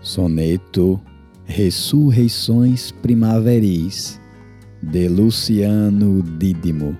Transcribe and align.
Soneto 0.00 1.00
Ressurreições 1.44 2.90
Primaveris 2.90 4.20
de 4.82 5.08
Luciano 5.08 6.22
Dídimo. 6.22 6.96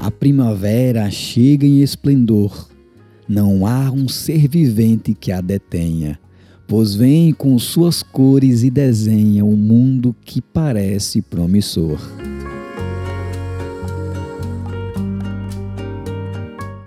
A 0.00 0.10
primavera 0.10 1.10
chega 1.10 1.66
em 1.66 1.82
esplendor, 1.82 2.68
não 3.28 3.66
há 3.66 3.90
um 3.90 4.08
ser 4.08 4.48
vivente 4.48 5.14
que 5.14 5.30
a 5.30 5.40
detenha, 5.40 6.18
pois 6.68 6.94
vem 6.94 7.32
com 7.32 7.58
suas 7.58 8.02
cores 8.02 8.62
e 8.62 8.68
desenha 8.68 9.42
um 9.42 9.56
mundo 9.56 10.14
que 10.22 10.42
parece 10.42 11.22
promissor. 11.22 11.98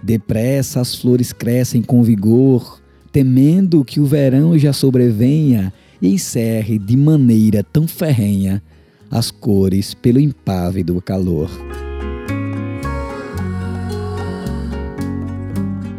Depressa 0.03 0.81
as 0.81 0.93
flores 0.93 1.33
crescem 1.33 1.81
com 1.81 2.03
vigor, 2.03 2.79
temendo 3.11 3.83
que 3.83 3.99
o 3.99 4.05
verão 4.05 4.55
já 4.55 4.71
sobrevenha 4.71 5.73
e 5.99 6.13
encerre 6.13 6.77
de 6.77 6.95
maneira 6.95 7.63
tão 7.63 7.87
ferrenha 7.87 8.61
as 9.09 9.31
cores 9.31 9.95
pelo 9.95 10.19
impávido 10.19 11.01
calor. 11.01 11.49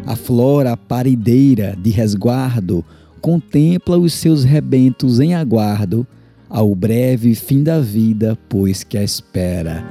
A 0.05 0.15
flora 0.15 0.77
parideira 0.77 1.77
de 1.81 1.89
resguardo 1.89 2.83
contempla 3.23 3.97
os 3.97 4.11
seus 4.11 4.43
rebentos 4.43 5.21
em 5.21 5.33
aguardo 5.33 6.05
ao 6.49 6.75
breve 6.75 7.33
fim 7.35 7.63
da 7.63 7.79
vida, 7.79 8.37
pois 8.49 8.83
que 8.83 8.97
a 8.97 9.03
espera. 9.03 9.81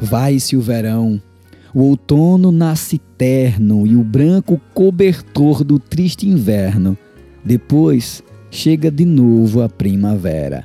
Vai-se 0.00 0.56
o 0.56 0.60
verão, 0.60 1.20
o 1.74 1.80
outono 1.80 2.52
nasce 2.52 2.96
terno 3.18 3.84
e 3.88 3.96
o 3.96 4.04
branco 4.04 4.60
cobertor 4.72 5.64
do 5.64 5.80
triste 5.80 6.28
inverno. 6.28 6.96
Depois 7.44 8.22
chega 8.52 8.88
de 8.88 9.04
novo 9.04 9.62
a 9.62 9.68
primavera. 9.68 10.64